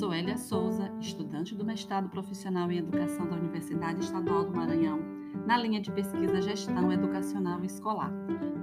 [0.00, 4.98] Sou Elia Souza, estudante do mestrado profissional em Educação da Universidade Estadual do Maranhão,
[5.46, 8.10] na linha de pesquisa Gestão Educacional e Escolar.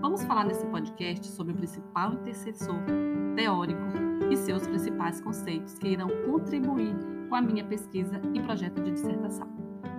[0.02, 2.80] Vamos falar nesse podcast sobre o principal intercessor
[3.36, 3.84] teórico
[4.32, 6.96] e seus principais conceitos que irão contribuir
[7.30, 9.48] com a minha pesquisa e projeto de dissertação.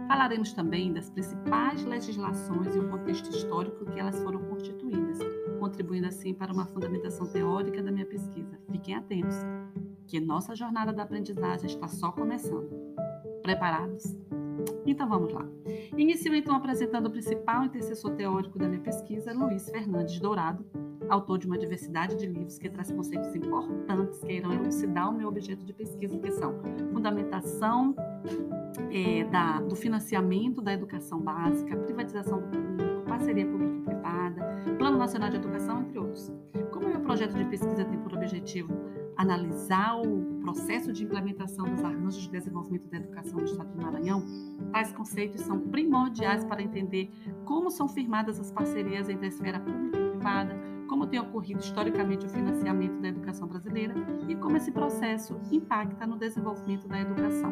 [0.09, 5.21] Falaremos também das principais legislações e o contexto histórico que elas foram constituídas,
[5.61, 8.59] contribuindo assim para uma fundamentação teórica da minha pesquisa.
[8.73, 9.37] Fiquem atentos!
[10.09, 12.69] Que nossa jornada da aprendizagem está só começando.
[13.43, 14.17] Preparados?
[14.87, 15.47] Então vamos lá.
[15.97, 20.65] Inicio então apresentando o principal intercessor teórico da minha pesquisa, Luiz Fernandes Dourado,
[21.11, 25.29] autor de uma diversidade de livros que traz conceitos importantes que irão elucidar o meu
[25.29, 26.55] objeto de pesquisa, que são
[26.93, 27.95] fundamentação
[28.91, 35.37] é, da, do financiamento da educação básica, privatização do público, parceria público-privada, Plano Nacional de
[35.37, 36.33] Educação, entre outros.
[36.73, 38.73] Como meu projeto de pesquisa tem por objetivo
[39.19, 44.25] analisar o processo de implementação dos arranjos de desenvolvimento da educação no Estado do Maranhão,
[44.73, 47.11] tais conceitos são primordiais para entender
[47.45, 50.57] como são firmadas as parcerias entre a esfera pública e privada,
[50.89, 53.95] como tem ocorrido historicamente o financiamento da educação brasileira
[54.29, 57.51] e como esse processo impacta no desenvolvimento da educação.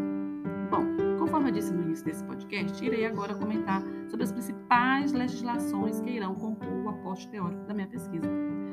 [0.71, 6.01] Bom, conforme eu disse no início desse podcast, irei agora comentar sobre as principais legislações
[6.01, 6.76] que irão compor
[7.17, 8.27] o aporte teórico da minha pesquisa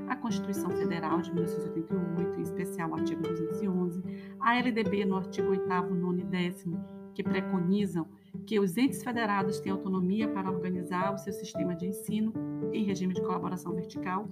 [0.08, 4.04] a Constituição Federal de 1988, em especial o artigo 211,
[4.40, 6.66] a LDB no artigo 8 9 e 10,
[7.14, 8.06] que preconizam
[8.46, 12.34] que os entes federados têm autonomia para organizar o seu sistema de ensino
[12.74, 14.28] em regime de colaboração vertical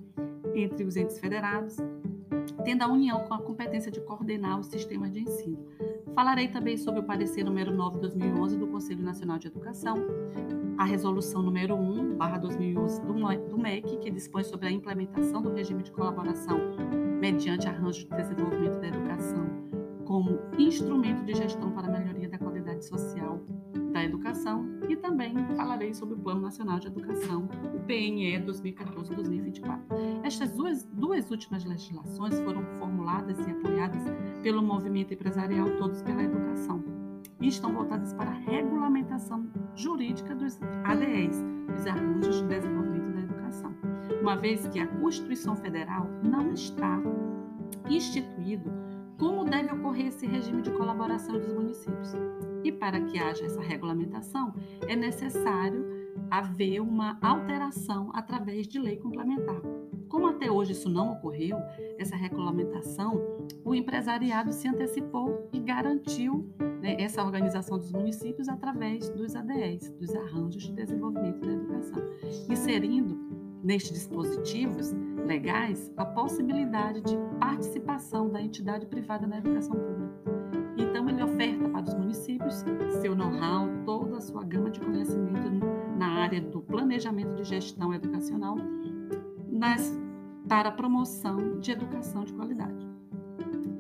[0.53, 1.78] entre os entes federados,
[2.66, 5.66] tendo a União com a competência de coordenar o sistema de ensino.
[6.14, 9.95] Falarei também sobre o parecer número 9 de 2011 do Conselho Nacional de Educação,
[10.78, 15.84] a resolução número 1, barra 2011 do MEC, que dispõe sobre a implementação do regime
[15.84, 16.59] de colaboração
[17.20, 19.45] mediante arranjo de desenvolvimento da educação
[20.12, 23.41] como instrumento de gestão para a melhoria da qualidade social
[23.94, 29.80] da educação e também falarei sobre o Plano Nacional de Educação, o PNE 2014-2024.
[30.22, 34.03] Estas duas, duas últimas legislações foram formuladas e apoiadas
[34.44, 36.84] pelo movimento empresarial Todos pela Educação
[37.40, 41.38] e estão voltadas para a regulamentação jurídica dos ADEs,
[41.74, 43.74] os Arranjos de Desenvolvimento da Educação,
[44.19, 47.02] uma vez que a Constituição Federal não está
[47.90, 48.91] instituído
[49.22, 52.12] como deve ocorrer esse regime de colaboração dos municípios.
[52.64, 54.52] E para que haja essa regulamentação,
[54.88, 55.86] é necessário
[56.32, 59.62] haver uma alteração através de lei complementar.
[60.09, 61.56] Como até hoje isso não ocorreu,
[62.00, 63.22] essa regulamentação,
[63.64, 66.52] o empresariado se antecipou e garantiu
[66.82, 72.03] né, essa organização dos municípios através dos ADEs, dos Arranjos de Desenvolvimento da Educação,
[72.50, 73.20] inserindo
[73.64, 74.92] nestes dispositivos
[75.26, 80.12] legais a possibilidade de participação da entidade privada na educação pública.
[80.78, 82.66] Então, ele oferta para os municípios
[83.02, 85.42] seu know-how, toda a sua gama de conhecimento
[85.98, 88.58] na área do planejamento de gestão educacional
[89.52, 90.00] nas,
[90.48, 92.90] para a promoção de educação de qualidade.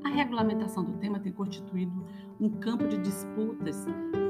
[0.03, 2.05] A regulamentação do tema tem constituído
[2.39, 3.85] um campo de disputas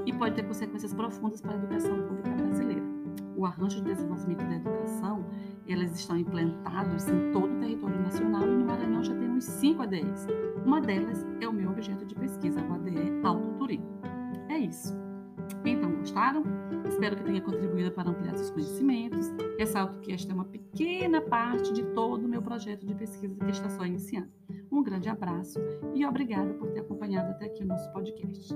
[0.06, 2.91] e pode ter consequências profundas para a educação pública brasileira.
[3.36, 5.26] O arranjo de desenvolvimento da educação,
[5.68, 10.28] elas estão implantados em todo o território nacional e no Maranhão já temos cinco ADEs.
[10.66, 14.00] Uma delas é o meu objeto de pesquisa, o ADE Alto Turismo.
[14.50, 14.94] É isso.
[15.66, 16.44] Então, gostaram?
[16.88, 19.32] Espero que tenha contribuído para ampliar seus conhecimentos.
[19.58, 23.52] Ressalto que esta é uma pequena parte de todo o meu projeto de pesquisa que
[23.52, 24.30] está só iniciando.
[24.72, 25.60] Um grande abraço
[25.94, 28.54] e obrigada por ter acompanhado até aqui o nosso podcast.